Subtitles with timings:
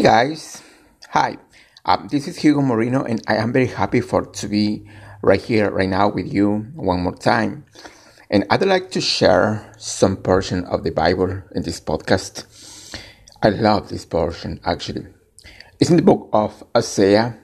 [0.00, 0.62] Hi guys,
[1.10, 1.36] hi.
[1.84, 4.88] Um, this is Hugo Moreno, and I am very happy for to be
[5.20, 7.66] right here, right now with you one more time.
[8.30, 12.46] And I'd like to share some portion of the Bible in this podcast.
[13.42, 15.04] I love this portion actually.
[15.78, 17.38] It's in the book of Isaiah,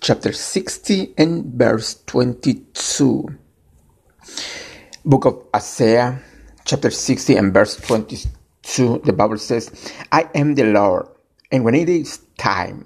[0.00, 3.28] chapter 60 and verse 22.
[5.06, 6.20] Book of Isaiah,
[6.66, 9.00] chapter 60 and verse 22.
[9.06, 11.08] The Bible says, I am the Lord
[11.54, 12.84] and when it is time,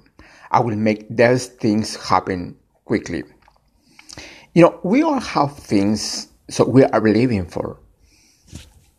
[0.51, 2.55] I will make those things happen
[2.85, 3.23] quickly.
[4.53, 7.79] You know, we all have things so we are living for.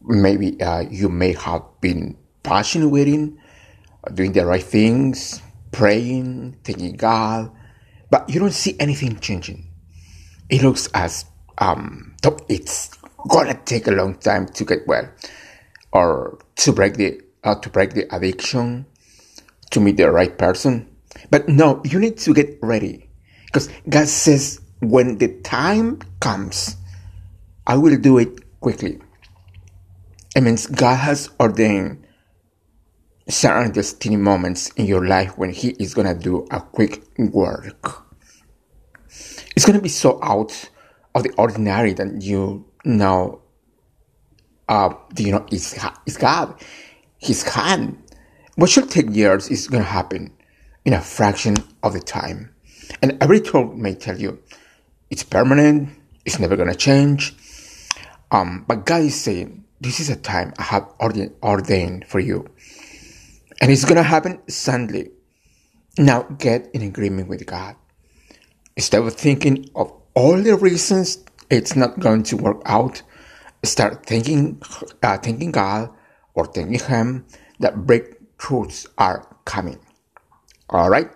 [0.03, 3.39] Maybe uh, you may have been passionate waiting,
[4.13, 7.53] doing the right things, praying, thanking God,
[8.11, 9.69] but you don't see anything changing.
[10.49, 11.27] It looks as
[11.59, 12.17] um,
[12.49, 12.91] it's
[13.29, 15.09] gonna take a long time to get well,
[15.93, 18.87] or to break the uh, to break the addiction,
[19.71, 20.89] to meet the right person.
[21.31, 23.09] But no, you need to get ready.
[23.47, 26.77] Because God says, when the time comes,
[27.67, 29.01] I will do it quickly.
[30.37, 32.07] It means God has ordained
[33.29, 38.07] certain destiny moments in your life when He is going to do a quick work.
[39.57, 40.71] It's going to be so out
[41.15, 43.43] of the ordinary that you know,
[44.69, 46.55] uh, you know, it's, it's God,
[47.19, 48.01] His hand
[48.57, 50.33] what should take years is going to happen
[50.85, 52.55] in a fraction of the time.
[53.03, 54.43] And every tool may tell you
[55.11, 55.91] it's permanent,
[56.25, 57.35] it's never going to change.
[58.31, 62.47] Um, but God is saying, this is a time I have ordained for you.
[63.61, 65.11] And it's going to happen suddenly.
[65.99, 67.77] Now get in agreement with God.
[68.77, 71.19] Instead of thinking of all the reasons
[71.51, 73.03] it's not going to work out,
[73.65, 74.63] start thinking,
[75.03, 75.91] uh, thanking God
[76.35, 77.27] or thanking Him
[77.59, 79.79] that break truths are coming.
[80.71, 81.11] All right.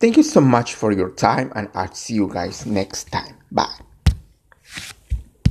[0.00, 3.36] Thank you so much for your time, and I'll see you guys next time.
[3.52, 3.93] Bye.